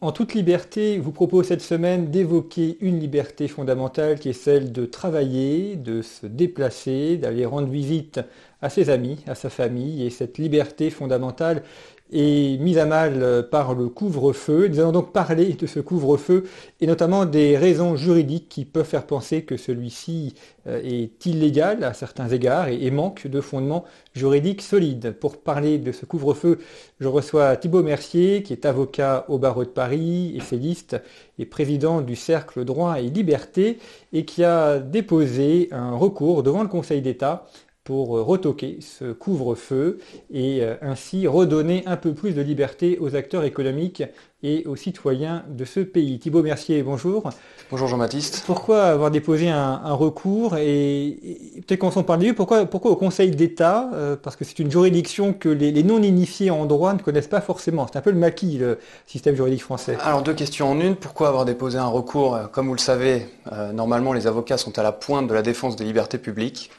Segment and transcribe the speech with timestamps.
[0.00, 4.86] En toute liberté, vous propose cette semaine d'évoquer une liberté fondamentale qui est celle de
[4.86, 8.20] travailler, de se déplacer, d'aller rendre visite
[8.62, 10.02] à ses amis, à sa famille.
[10.06, 11.62] Et cette liberté fondamentale
[12.12, 14.68] est mise à mal euh, par le couvre-feu.
[14.68, 16.44] Nous allons donc parler de ce couvre-feu
[16.80, 20.34] et notamment des raisons juridiques qui peuvent faire penser que celui-ci
[20.66, 23.84] euh, est illégal à certains égards et, manque de fondements
[24.14, 25.12] juridiques solides.
[25.18, 26.58] Pour parler de ce couvre-feu,
[27.00, 30.96] je reçois Thibault Mercier, qui est avocat au barreau de Paris, essayiste
[31.38, 33.78] et président du Cercle Droit et Liberté,
[34.12, 37.46] et qui a déposé un recours devant le Conseil d'État
[37.86, 39.98] pour euh, retoquer ce couvre-feu
[40.30, 44.02] et euh, ainsi redonner un peu plus de liberté aux acteurs économiques
[44.42, 46.18] et aux citoyens de ce pays.
[46.18, 47.30] Thibault Mercier, bonjour.
[47.70, 48.42] Bonjour Jean-Baptiste.
[48.44, 53.30] Pourquoi avoir déposé un, recours et, peut-être qu'on s'en parle mieux, pourquoi, pourquoi au Conseil
[53.30, 57.40] d'État euh, Parce que c'est une juridiction que les, non-initiés en droit ne connaissent pas
[57.40, 57.86] forcément.
[57.90, 59.96] C'est un peu le maquis, le système juridique français.
[60.02, 60.96] Alors deux questions en une.
[60.96, 62.36] Pourquoi avoir déposé un recours?
[62.50, 63.28] Comme vous le savez,
[63.72, 66.70] normalement les avocats sont à la pointe de la défense des libertés publiques.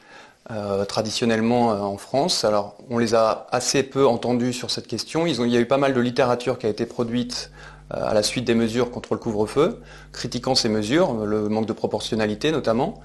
[0.49, 2.45] Euh, traditionnellement euh, en France.
[2.45, 5.27] Alors, on les a assez peu entendus sur cette question.
[5.27, 7.51] il y a eu pas mal de littérature qui a été produite
[7.93, 9.81] euh, à la suite des mesures contre le couvre-feu,
[10.13, 13.01] critiquant ces mesures, le manque de proportionnalité notamment.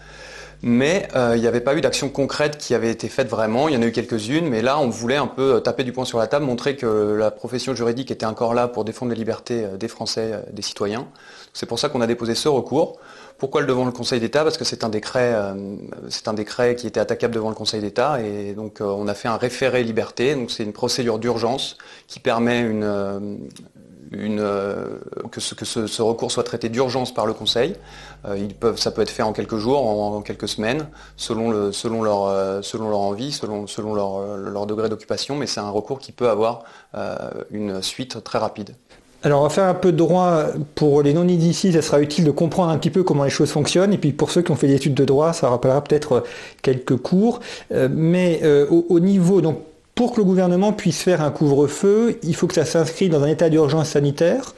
[0.65, 3.67] Mais il n'y avait pas eu d'action concrète qui avait été faite vraiment.
[3.67, 6.05] Il y en a eu quelques-unes, mais là, on voulait un peu taper du poing
[6.05, 9.67] sur la table, montrer que la profession juridique était encore là pour défendre les libertés
[9.77, 11.09] des Français, des citoyens.
[11.53, 13.01] C'est pour ça qu'on a déposé ce recours.
[13.43, 14.45] Pourquoi le devant le Conseil d'État?
[14.45, 15.75] Parce que c'est un décret, euh,
[16.11, 19.15] c'est un décret qui était attaquable devant le Conseil d'État et donc euh, on a
[19.15, 20.37] fait un référé liberté.
[20.37, 23.19] Donc c'est une procédure d'urgence qui permet euh,
[25.33, 27.75] que, ce, recours soit traité d'urgence par le Conseil.
[28.77, 33.33] ça peut être fait en quelques jours, en, quelques semaines, selon, le, selon, leur, envie,
[33.33, 36.63] selon, leur degré d'occupation, mais c'est un recours qui peut avoir
[37.51, 38.77] une suite très rapide.
[39.25, 42.33] Alors on va faire un peu de droit pour les non-initiés, ça sera utile de
[42.33, 43.93] comprendre un petit peu comment les choses fonctionnent.
[43.93, 46.21] Et puis pour ceux qui ont fait des études de droit, ça rappellera peut-être euh,
[46.61, 47.39] quelques cours.
[47.71, 49.59] Euh, mais euh, au, niveau, donc
[49.95, 53.29] pour que le gouvernement puisse faire un couvre-feu, il faut que ça s'inscrive dans un
[53.29, 54.55] état d'urgence sanitaire.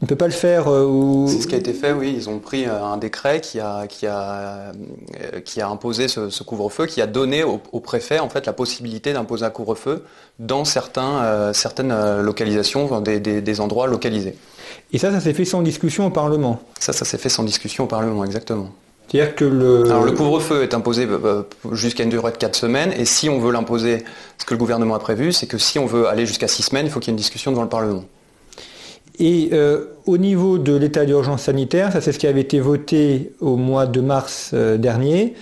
[0.00, 0.70] Il ne peut pas le faire.
[0.70, 2.12] Euh, C'est ce qui a été fait, oui.
[2.16, 6.42] Ils ont pris euh, un décret qui a, qui a, euh, qui a imposé ce,
[6.42, 10.02] couvre-feu, qui a donné au, préfet en fait la possibilité d'imposer un couvre-feu
[10.40, 14.36] dans certains, certaines localisations, des, des, endroits localisés.
[14.92, 17.84] Et ça, ça s'est fait sans discussion au Parlement Ça, ça s'est fait sans discussion
[17.84, 18.70] au Parlement, exactement.
[19.08, 19.84] C'est-à-dire que le...
[19.84, 21.06] Alors le couvre-feu est imposé
[21.72, 24.02] jusqu'à une durée de 4 semaines, et si on veut l'imposer,
[24.38, 26.86] ce que le gouvernement a prévu, c'est que si on veut aller jusqu'à 6 semaines,
[26.86, 28.04] il faut qu'il y ait une discussion devant le Parlement.
[29.18, 33.32] Et euh, au niveau de l'état d'urgence sanitaire, ça c'est ce qui avait été voté
[33.40, 35.34] au mois de mars euh, dernier,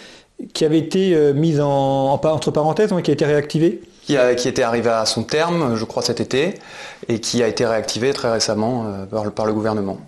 [0.53, 4.35] qui avait été euh, mis en, entre parenthèses, hein, qui a été réactivé qui, a,
[4.35, 6.55] qui, était arrivé à son terme, je crois cet été,
[7.09, 8.85] et qui a été réactivé très récemment
[9.35, 9.99] par le gouvernement.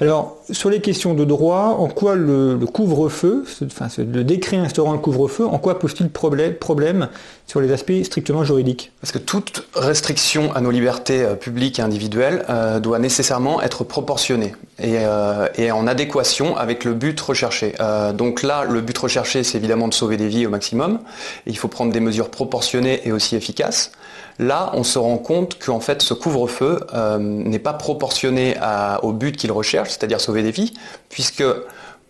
[0.00, 4.98] Alors, sur les questions de droit, en quoi le, couvre-feu, enfin, le décret instaurant le
[4.98, 7.08] couvre-feu, en quoi pose-t-il problème,
[7.46, 8.92] sur les aspects strictement juridiques?
[9.00, 13.84] Parce que toute restriction à nos libertés euh, publiques et individuelles euh, doit nécessairement être
[13.84, 17.74] proportionnée et, euh, et, en adéquation avec le but recherché.
[18.14, 21.00] donc là, le but recherché, c'est évidemment de sauver des vies au maximum.
[21.46, 23.92] Il faut prendre des mesures proportionnées et aussi efficaces.
[24.38, 28.56] Là, on se rend compte qu'en fait, ce couvre-feu euh, n'est pas proportionné
[29.02, 30.74] au but qu'il recherche, c'est-à-dire sauver des vies,
[31.08, 31.44] puisque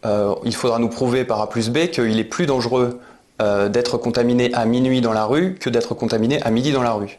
[0.04, 3.00] euh, il faudra nous prouver par A plus B qu'il est plus dangereux
[3.42, 6.92] euh, d'être contaminé à minuit dans la rue que d'être contaminé à midi dans la
[6.92, 7.18] rue.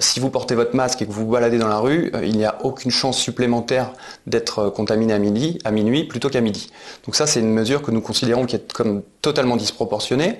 [0.00, 2.44] si vous portez votre masque et que vous vous baladez dans la rue, il n'y
[2.44, 3.92] a aucune chance supplémentaire
[4.26, 6.70] d'être contaminé à midi, à minuit plutôt qu'à midi.
[7.04, 10.38] Donc ça, c'est une mesure que nous considérons comme totalement disproportionnée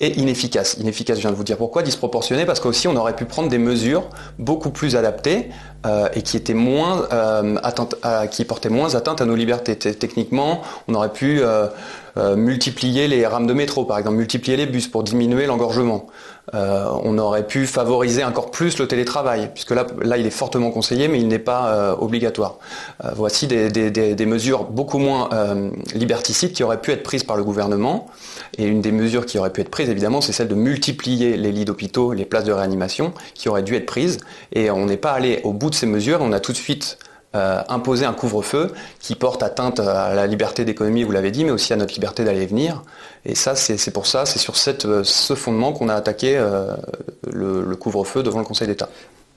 [0.00, 0.76] et inefficace.
[0.80, 1.82] Inefficace, je viens de vous dire pourquoi.
[1.82, 4.08] Disproportionné parce qu'aussi on aurait pu prendre des mesures
[4.38, 5.50] beaucoup plus adaptées
[5.86, 9.76] euh, et qui étaient moins euh, qui portaient moins atteinte à nos libertés.
[9.76, 11.42] Techniquement, on aurait pu
[12.16, 16.06] euh, multiplier les rames de métro, par exemple, multiplier les bus pour diminuer l'engorgement.
[16.52, 19.86] on aurait pu favoriser encore plus le télétravail, puisque là,
[20.18, 22.58] il est fortement conseillé, mais il n'est pas obligatoire.
[23.14, 25.30] voici des, mesures beaucoup moins
[25.94, 28.08] liberticides qui auraient pu être prises par le gouvernement.
[28.58, 31.52] Et une des mesures qui aurait pu être prise, évidemment, c'est celle de multiplier les
[31.52, 34.18] lits d'hôpitaux, les places de réanimation qui auraient dû être prises.
[34.52, 36.18] Et on n'est pas allé au bout de ces mesures.
[36.20, 36.98] On a tout de suite
[37.34, 41.50] euh, imposé un couvre-feu qui porte atteinte à la liberté d'économie, vous l'avez dit, mais
[41.50, 42.82] aussi à notre liberté d'aller et venir.
[43.24, 46.74] Et ça, c'est pour ça, c'est sur euh, ce fondement qu'on a attaqué euh,
[47.32, 48.88] le couvre-feu devant le Conseil d'État.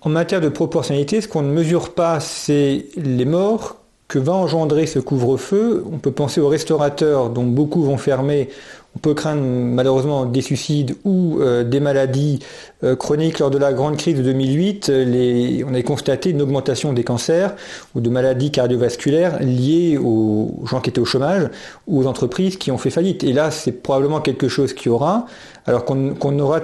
[0.01, 3.77] En matière de proportionnalité, ce qu'on ne mesure pas, c'est les morts
[4.07, 5.83] que va engendrer ce couvre-feu.
[5.91, 8.49] On peut penser aux restaurateurs dont beaucoup vont fermer.
[8.95, 12.39] On peut craindre malheureusement des suicides ou euh, des maladies
[12.83, 13.39] euh, chroniques.
[13.39, 17.55] Lors de la grande crise de 2008, les, on a constaté une augmentation des cancers
[17.93, 21.49] ou de maladies cardiovasculaires liées aux gens qui étaient au chômage
[21.87, 23.23] ou aux entreprises qui ont fait faillite.
[23.25, 25.25] Et là, c'est probablement quelque chose qui aura,
[25.65, 26.61] alors qu'on aura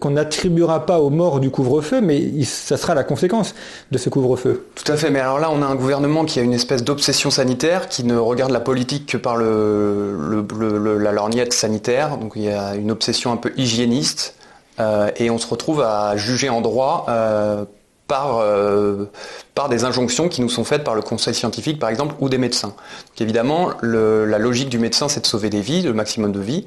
[0.00, 3.54] qu'on n'attribuera pas aux morts du couvre-feu, mais ça sera la conséquence
[3.90, 4.66] de ce couvre-feu.
[4.74, 7.30] Tout à fait, mais alors là, on a un gouvernement qui a une espèce d'obsession
[7.30, 12.74] sanitaire, qui ne regarde la politique que par la lorgnette sanitaire, donc il y a
[12.74, 14.34] une obsession un peu hygiéniste,
[14.80, 17.64] euh, et on se retrouve à juger en droit euh,
[18.12, 19.06] par, euh,
[19.54, 22.36] par des injonctions qui nous sont faites par le conseil scientifique, par exemple, ou des
[22.36, 22.74] médecins.
[23.18, 26.66] Évidemment, la logique du médecin, c'est de sauver des vies, le maximum de vies.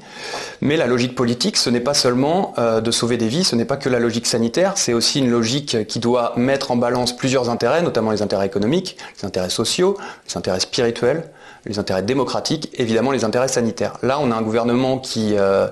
[0.60, 3.64] Mais la logique politique, ce n'est pas seulement euh, de sauver des vies, ce n'est
[3.64, 7.48] pas que la logique sanitaire, c'est aussi une logique qui doit mettre en balance plusieurs
[7.48, 9.96] intérêts, notamment les intérêts économiques, les intérêts sociaux,
[10.28, 11.30] les intérêts spirituels,
[11.66, 13.98] les intérêts démocratiques, évidemment les intérêts sanitaires.
[14.02, 15.68] Là, on a un gouvernement qui, euh,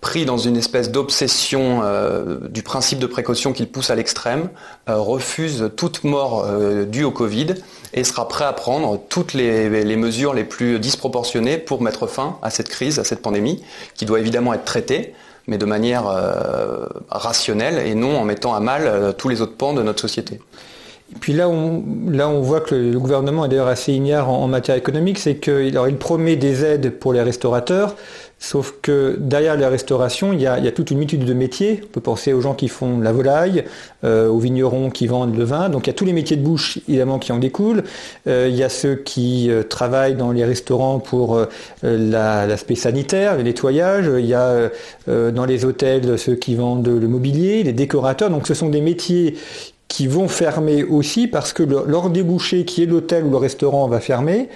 [0.00, 4.50] pris dans une espèce d'obsession euh, du principe de précaution qu'il pousse à l'extrême,
[4.88, 6.46] euh, refuse toute mort
[6.86, 7.54] due au Covid
[7.94, 12.38] et sera prêt à prendre toutes les, les, mesures les plus disproportionnées pour mettre fin
[12.42, 13.62] à cette crise, à cette pandémie,
[13.94, 15.14] qui doit évidemment être traitée
[15.46, 16.04] mais de manière
[17.08, 20.40] rationnelle et non en mettant à mal tous les autres pans de notre société.
[21.10, 24.76] Et puis là, on, on voit que le, gouvernement est d'ailleurs assez ignare en, matière
[24.76, 27.96] économique, c'est qu'il il promet des aides pour les restaurateurs,
[28.38, 31.80] sauf que derrière la restauration, il y, a, toute une multitude de métiers.
[31.82, 33.64] On peut penser aux gens qui font la volaille,
[34.04, 35.70] euh, aux vignerons qui vendent le vin.
[35.70, 37.84] Donc il y a tous les métiers de bouche, évidemment, qui en découlent.
[38.26, 41.40] Euh, il y a ceux qui euh, travaillent dans les restaurants pour
[41.82, 44.10] l'aspect sanitaire, le nettoyage.
[44.18, 44.70] Il y a
[45.06, 48.28] dans les hôtels ceux qui vendent le mobilier, les décorateurs.
[48.28, 49.36] Donc ce sont des métiers
[49.88, 54.00] qui vont fermer aussi parce que leur débouché, qui est l'hôtel ou le restaurant, va
[54.00, 54.48] fermer.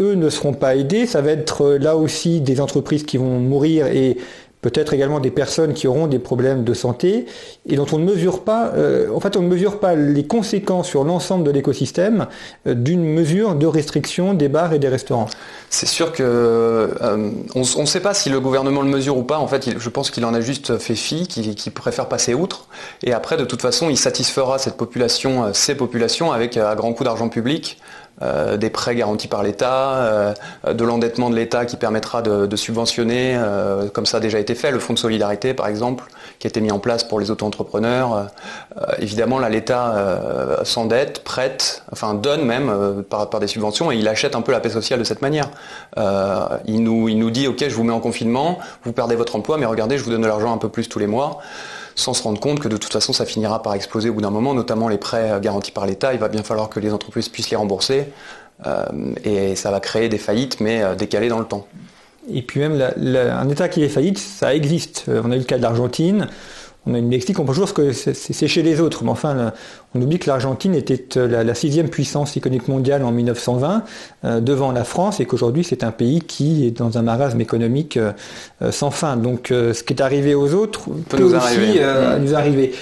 [0.00, 1.06] Eux ne seront pas aidés.
[1.06, 4.16] Ça va être euh, là aussi des entreprises qui vont mourir et
[4.62, 7.26] peut-être également des personnes qui auront des problèmes de santé
[7.68, 10.88] et dont on ne mesure pas, euh, en fait, on ne mesure pas les conséquences
[10.88, 12.28] sur l'ensemble de l'écosystème
[12.66, 15.28] euh, d'une mesure de restriction des bars et des restaurants.
[15.68, 19.38] C'est sûr que euh, on ne sait pas si le gouvernement le mesure ou pas.
[19.38, 22.68] En fait, je pense qu'il en a juste fait fi, qu'il préfère passer outre.
[23.02, 27.02] Et après, de toute façon, il satisfera cette population, ces populations, avec un grand coup
[27.02, 27.78] d'argent public.
[28.22, 30.34] Euh, des prêts garantis par l'État, euh,
[30.72, 34.70] de l'endettement de l'État qui permettra de, subventionner, euh, comme ça a déjà été fait,
[34.70, 36.04] le fonds de solidarité par exemple,
[36.38, 38.28] qui a été mis en place pour les auto-entrepreneurs.
[38.98, 39.94] évidemment, là, l'État
[40.64, 44.60] s'endette, prête, enfin donne même par, par, des subventions et il achète un peu la
[44.60, 45.48] paix sociale de cette manière.
[46.66, 49.56] il, nous, il nous dit, ok, je vous mets en confinement, vous perdez votre emploi,
[49.56, 51.40] mais regardez, je vous donne de l'argent un peu plus tous les mois
[51.94, 54.30] sans se rendre compte que de toute façon ça finira par exploser au bout d'un
[54.30, 56.12] moment, notamment les prêts garantis par l'État.
[56.12, 58.06] Il va bien falloir que les entreprises puissent les rembourser
[58.66, 58.84] euh,
[59.24, 61.66] et ça va créer des faillites mais euh, décalées dans le temps.
[62.32, 65.06] Et puis même un État qui est faillite, ça existe.
[65.08, 66.28] Euh, on a eu le cas de l'Argentine
[66.84, 69.52] on a une Mexique, on pense toujours que c'est chez les autres, mais enfin,
[69.94, 73.84] on oublie que l'Argentine était euh, la, sixième puissance économique mondiale en 1920
[74.24, 77.98] euh, devant la France et qu'aujourd'hui c'est un pays qui est dans un marasme économique
[77.98, 78.12] euh,
[78.70, 79.16] sans fin.
[79.16, 82.18] Donc, ce qui est arrivé aux autres peut, nous aussi arriver.
[82.20, 82.72] nous arriver.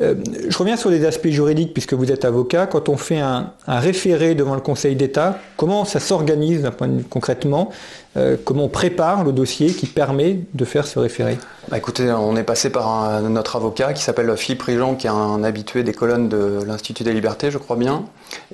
[0.00, 2.66] je reviens sur les aspects juridiques puisque vous êtes avocat.
[2.66, 6.68] Quand on fait un, un référé devant le Conseil d'État, comment ça s'organise
[7.10, 7.70] concrètement
[8.16, 11.36] euh, comment on prépare le dossier qui permet de faire ce référé?
[11.68, 15.44] Bah Écoutez, on est passé par notre avocat qui s'appelle Philippe Rigeant, qui est un
[15.44, 18.04] habitué des colonnes de l'Institut des libertés, je crois bien,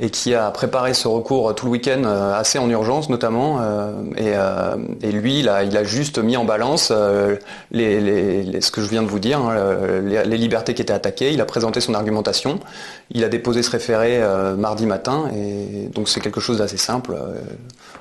[0.00, 3.58] et qui a préparé ce recours tout le week-end euh, assez en urgence notamment.
[3.60, 9.18] Euh, et, lui, il a, juste mis en balance ce que je viens de vous
[9.18, 9.54] dire, hein,
[10.02, 11.32] les, libertés qui étaient attaquées.
[11.32, 12.60] Il a présenté son argumentation.
[13.10, 14.20] Il a déposé ce référé
[14.56, 17.16] mardi matin, et donc c'est quelque chose d'assez simple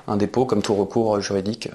[0.08, 1.68] un dépôt comme tout recours juridique.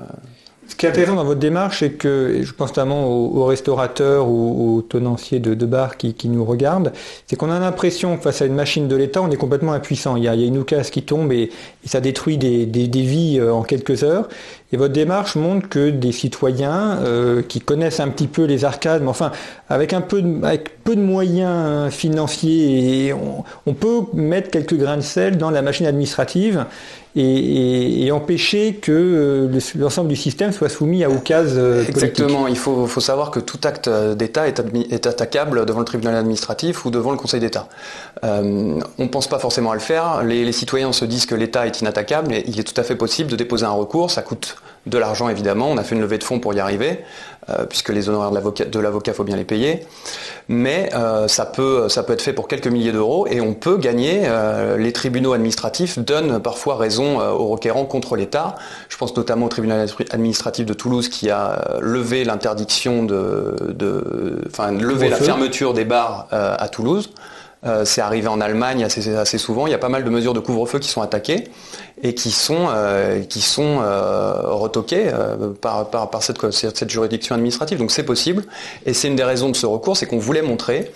[0.67, 4.77] Ce qui est intéressant dans votre démarche, c'est que, je pense notamment aux, restaurateurs ou
[4.77, 6.91] aux tenanciers de, de bars qui, nous regardent,
[7.25, 10.17] c'est qu'on a l'impression que face à une machine de l'État, on est complètement impuissant.
[10.17, 11.51] Il y a, une oucasse qui tombe et,
[11.85, 14.27] ça détruit des, vies euh, en quelques heures.
[14.73, 19.01] Et votre démarche montre que des citoyens euh, qui connaissent un petit peu les arcades,
[19.01, 19.31] mais enfin
[19.69, 23.13] avec un peu de, avec peu de moyens financiers,
[23.65, 26.65] on, peut mettre quelques grains de sel dans la machine administrative
[27.15, 32.47] et, empêcher que euh, l'ensemble du système soit soumis à occasion euh, Exactement.
[32.47, 37.11] Il faut, savoir que tout acte d'État est, attaquable devant le tribunal administratif ou devant
[37.11, 37.67] le Conseil d'État.
[38.23, 40.23] on ne pense pas forcément à le faire.
[40.23, 43.29] Les citoyens se disent que l'État est inattaquable, mais il est tout à fait possible
[43.29, 44.11] de déposer un recours.
[44.11, 45.69] Ça coûte de l'argent évidemment.
[45.69, 47.03] On a fait une levée de fonds pour y arriver,
[47.49, 49.85] euh, puisque les honoraires de l'avocat, faut bien les payer.
[50.47, 53.77] Mais euh, ça, peut, ça peut être fait pour quelques milliers d'euros et on peut
[53.77, 54.23] gagner.
[54.25, 58.55] Euh, les tribunaux administratifs donnent parfois raison aux requérants contre l'État.
[58.89, 65.09] Je pense notamment au tribunal administratif de Toulouse qui a levé l'interdiction de, enfin levé
[65.09, 67.11] la fermeture des bars à Toulouse.
[67.83, 69.67] C'est arrivé en Allemagne assez, souvent.
[69.67, 71.49] Il y a pas mal de mesures de couvre-feu qui sont attaquées
[72.03, 77.79] et qui sont, euh, sont euh, retoqués euh, par, par, par cette, cette juridiction administrative.
[77.79, 78.45] Donc c'est possible,
[78.85, 80.91] et c'est une des raisons de ce recours, c'est qu'on voulait montrer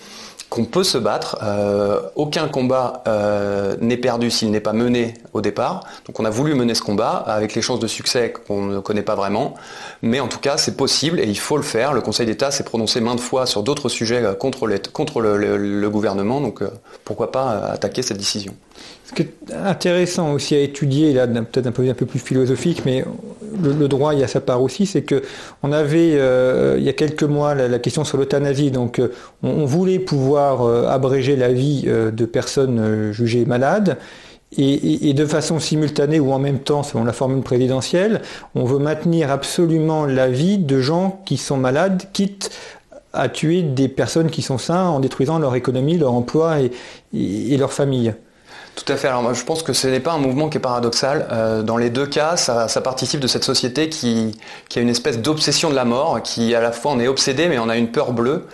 [0.52, 1.38] qu'on peut se battre.
[1.42, 5.84] Euh, aucun combat euh, n'est perdu s'il n'est pas mené au départ.
[6.06, 9.02] Donc on a voulu mener ce combat avec les chances de succès qu'on ne connaît
[9.02, 9.54] pas vraiment.
[10.02, 11.94] Mais en tout cas, c'est possible et il faut le faire.
[11.94, 16.42] Le Conseil d'État s'est prononcé maintes fois sur d'autres sujets contre, contre le, gouvernement.
[16.42, 16.62] Donc
[17.06, 18.54] pourquoi pas attaquer cette décision
[19.12, 22.82] ce qui est intéressant aussi à étudier, là peut-être un peu, un peu plus philosophique,
[22.84, 23.04] mais
[23.62, 25.22] le, droit il y a sa part aussi, c'est que
[25.62, 29.64] on avait euh, il y a quelques mois la, question sur l'euthanasie, donc euh, on,
[29.66, 33.98] voulait pouvoir euh, abréger la vie de personnes jugées malades.
[34.58, 38.20] Et, de façon simultanée ou en même temps, selon la formule présidentielle,
[38.54, 42.50] on veut maintenir absolument la vie de gens qui sont malades, quitte
[43.14, 46.58] à tuer des personnes qui sont sains en détruisant leur économie, leur emploi
[47.14, 48.12] et leur famille.
[48.74, 49.08] Tout à fait.
[49.08, 51.28] Alors moi, je pense que ce n'est pas un mouvement qui est paradoxal.
[51.30, 54.34] Euh, dans les deux cas, ça, participe de cette société qui,
[54.74, 57.58] a une espèce d'obsession de la mort, qui à la fois on est obsédé, mais
[57.58, 58.46] on a une peur bleue.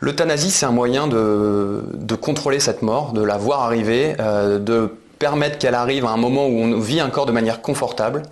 [0.00, 1.82] L'euthanasie, c'est un moyen de,
[2.20, 6.46] contrôler cette mort, de la voir arriver, euh, de permettre qu'elle arrive à un moment
[6.46, 8.22] où on vit encore de manière confortable.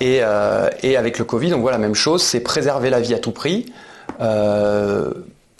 [0.00, 3.18] Euh, et avec le Covid, on voit la même chose, c'est préserver la vie à
[3.18, 3.66] tout prix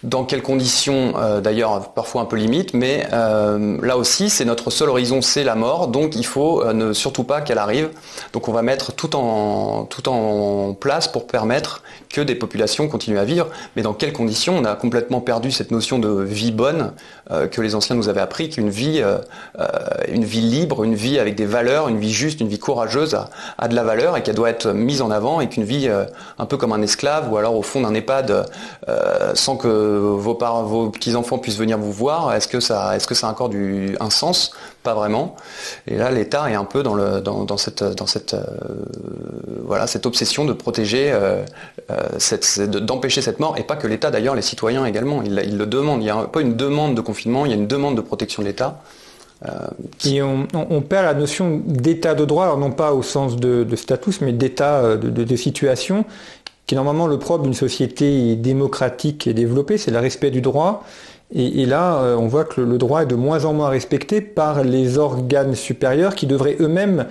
[0.03, 4.71] dans quelles conditions, euh, d'ailleurs parfois un peu limite, mais euh, là aussi c'est notre
[4.71, 7.91] seul horizon, c'est la mort, donc il faut euh, ne surtout pas qu'elle arrive.
[8.33, 13.19] Donc on va mettre tout en, tout en place pour permettre que des populations continuent
[13.19, 16.93] à vivre, mais dans quelles conditions On a complètement perdu cette notion de vie bonne
[17.51, 19.03] que les anciens nous avaient appris, qu'une vie,
[20.09, 23.17] une vie libre, une vie avec des valeurs, une vie juste, une vie courageuse
[23.59, 25.89] a, de la valeur et qu'elle doit être mise en avant et qu'une vie
[26.39, 28.47] un peu comme un esclave ou alors au fond d'un EHPAD
[29.35, 33.29] sans que vos, vos petits-enfants puissent venir vous voir, est-ce que ça, est-ce que ça
[33.29, 33.51] a encore
[34.01, 34.53] un sens
[34.83, 35.37] Pas vraiment.
[35.87, 38.43] Et là, l'État est un peu dans, le, dans, cette, dans cette, euh,
[39.65, 41.45] voilà, cette obsession de protéger, euh,
[41.91, 46.01] euh, d'empêcher cette mort, et pas que l'État d'ailleurs, les citoyens également, ils, le demandent.
[46.01, 48.43] Il n'y a pas une demande de confinement, il y a une demande de protection
[48.43, 48.81] de l'État.
[50.05, 50.47] Et on,
[50.83, 54.33] perd la notion d'état de droit, alors non pas au sens de, de status, mais
[54.33, 56.05] d'état de, de, situation
[56.67, 60.85] qui est normalement le propre d'une société démocratique et développée, c'est le respect du droit.
[61.35, 64.65] Et, là, euh, on voit que le, droit est de moins en moins respecté par
[64.65, 67.07] les organes supérieurs qui devraient eux-mêmes,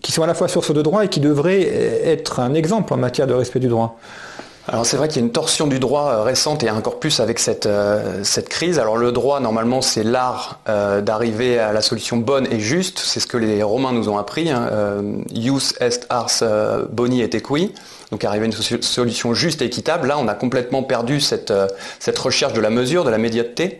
[0.00, 1.62] qui sont à la fois source de droit et qui devraient
[2.04, 3.98] être un exemple en matière de respect du droit.
[4.70, 7.18] Alors c'est vrai qu'il y a une torsion du droit euh, récente et encore plus
[7.18, 8.78] avec cette, euh, cette crise.
[8.78, 13.00] Alors le droit, normalement, c'est l'art d'arriver à la solution bonne et juste.
[13.00, 14.50] C'est ce que les Romains nous ont appris.
[14.50, 14.70] Hein.
[15.80, 16.30] Est ars
[16.90, 17.72] boni et equi
[18.10, 20.08] donc arriver à une solution juste et équitable.
[20.08, 21.68] Là, on a complètement perdu cette, euh,
[22.00, 23.78] cette recherche de la mesure, de la médiateté.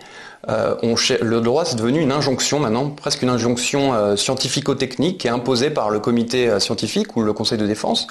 [0.49, 0.75] Euh,
[1.21, 5.71] le droit, c'est devenu une injonction maintenant, presque une injonction euh, scientifico-technique qui est imposée
[5.71, 8.07] par le comité scientifique ou le conseil de défense,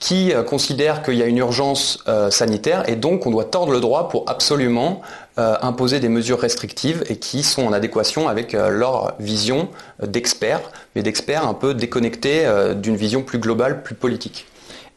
[0.00, 4.08] qui considère qu'il y a une urgence sanitaire et donc on doit tordre le droit
[4.08, 5.00] pour absolument
[5.36, 9.68] imposer des mesures restrictives et qui sont en adéquation avec leur vision
[10.02, 14.46] d'experts, mais d'experts un peu déconnectés d'une vision plus globale, plus politique.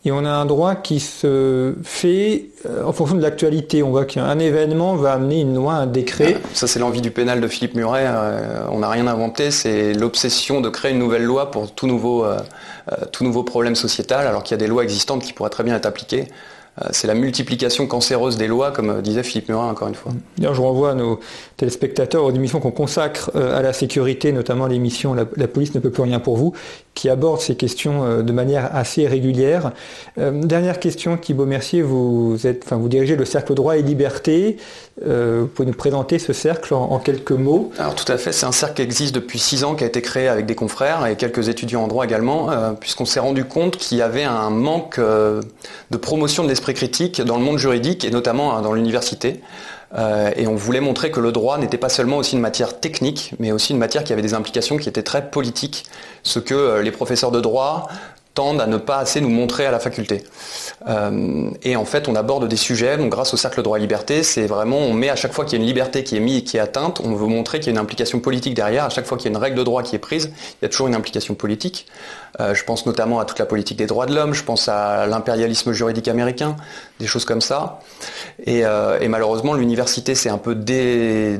[0.05, 3.83] Et on a un droit qui se fait euh, en fonction de l'actualité.
[3.83, 6.37] On voit qu'un événement va amener une loi, un décret.
[6.53, 8.05] Ça, c'est l'envie du pénal de Philippe Muret.
[8.07, 9.51] Euh, on n'a rien inventé.
[9.51, 12.37] C'est l'obsession de créer une nouvelle loi pour tout nouveau, euh,
[13.11, 15.75] tout nouveau problème sociétal, alors qu'il y a des lois existantes qui pourraient très bien
[15.75, 16.29] être appliquées.
[16.91, 20.11] C'est la multiplication cancéreuse des lois, comme disait Philippe Murin encore une fois.
[20.37, 21.19] D'ailleurs, je renvoie à nos
[21.57, 25.89] téléspectateurs aux émissions qu'on consacre à la sécurité, notamment l'émission la, la, police ne peut
[25.89, 26.53] plus rien pour vous,
[26.93, 29.71] qui aborde ces questions de manière assez régulière.
[30.17, 34.57] dernière question, Thibault Mercier, vous êtes, enfin, vous dirigez le cercle droit et liberté.
[35.05, 37.71] Euh, vous pouvez nous présenter ce cercle en, quelques mots?
[37.77, 40.01] Alors tout à fait, c'est un cercle qui existe depuis six ans, qui a été
[40.01, 43.77] créé avec des confrères et quelques étudiants en droit également, euh, puisqu'on s'est rendu compte
[43.77, 45.41] qu'il y avait un manque euh,
[45.91, 49.41] de promotion de l'esprit critique dans le monde juridique et notamment hein, dans l'université.
[50.35, 53.51] et on voulait montrer que le droit n'était pas seulement aussi une matière technique, mais
[53.51, 55.85] aussi une matière qui avait des implications qui étaient très politiques,
[56.23, 57.87] ce que les professeurs de droit
[58.37, 60.23] tendent à ne pas assez nous montrer à la faculté.
[60.87, 64.45] Euh, et en fait, on aborde des sujets, donc grâce au cercle droit liberté, c'est
[64.45, 66.43] vraiment, on met à chaque fois qu'il y a une liberté qui est mise et
[66.43, 68.85] qui est atteinte, on veut montrer qu'il y a une implication politique derrière.
[68.85, 70.65] À chaque fois qu'il y a une règle de droit qui est prise, il y
[70.65, 71.87] a toujours une implication politique.
[72.39, 75.07] Euh, je pense notamment à toute la politique des droits de l'homme, je pense à
[75.07, 76.57] l'impérialisme juridique américain,
[76.99, 77.79] des choses comme ça.
[78.45, 81.39] Et, euh, et malheureusement, l'université s'est un peu dé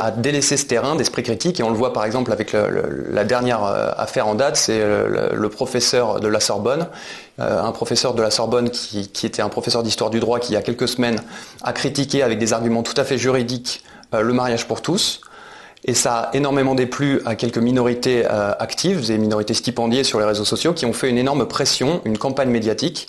[0.00, 3.64] à délaisser ce terrain d'esprit critique et on le voit par exemple avec la dernière
[3.64, 6.86] euh, affaire en date, c'est le, professeur de la Sorbonne,
[7.38, 10.54] euh, un professeur de la Sorbonne qui, était un professeur d'histoire du droit qui il
[10.54, 11.20] y a quelques semaines
[11.62, 13.82] a critiqué avec des arguments tout à fait juridiques
[14.14, 15.20] euh, le mariage pour tous.
[15.84, 20.44] Et ça a énormément déplu à quelques minorités actives, des minorités stipendiées sur les réseaux
[20.44, 23.08] sociaux, qui ont fait une énorme pression, une campagne médiatique,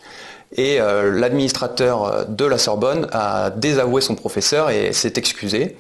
[0.56, 5.76] et euh, l'administrateur de la Sorbonne a désavoué son professeur et s'est excusé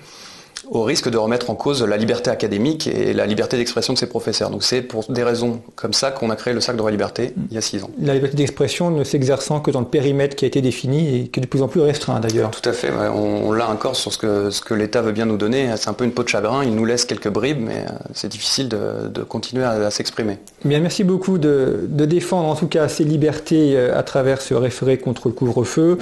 [0.73, 4.07] au risque de remettre en cause la liberté académique et la liberté d'expression de ses
[4.07, 4.49] professeurs.
[4.49, 7.33] Donc c'est pour des raisons comme ça qu'on a créé le Sac de la liberté
[7.49, 7.91] il y a six ans.
[8.01, 11.39] La liberté d'expression ne s'exerçant que dans le périmètre qui a été défini et qui
[11.39, 12.49] est de plus en plus restreint d'ailleurs.
[12.49, 15.37] Tout à fait, on, l'a encore sur ce que, ce que l'État veut bien nous
[15.37, 15.69] donner.
[15.77, 18.29] C'est un peu une peau de chagrin, il nous laisse quelques bribes, mais euh, c'est
[18.29, 20.39] difficile de, continuer à, s'exprimer.
[20.65, 24.97] Bien, merci beaucoup de, défendre en tout cas ces libertés euh, à travers ce référé
[24.97, 25.99] contre le couvre-feu.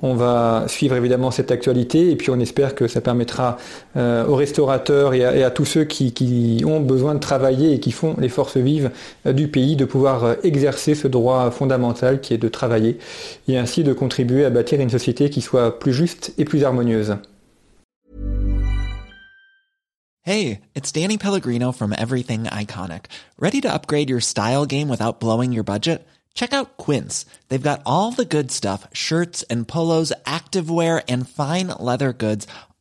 [0.00, 3.58] On va suivre évidemment cette actualité et puis on espère que ça permettra
[3.96, 7.92] euh, euh, aux restaurateurs et à, tous ceux qui, ont besoin de travailler et qui
[7.92, 8.90] font les forces vives
[9.26, 12.98] euh, du pays de pouvoir euh, exercer ce droit fondamental qui est de travailler
[13.48, 17.16] et ainsi de contribuer à bâtir une société qui soit plus juste et plus harmonieuse.
[20.22, 23.06] Hey, it's Danny Pellegrino from Everything Iconic.
[23.38, 26.06] Ready to upgrade your style game without blowing your budget?
[26.34, 27.26] Check out Quince.
[27.48, 32.46] They've got all the good stuff, shirts and polos, activewear and fine leather goods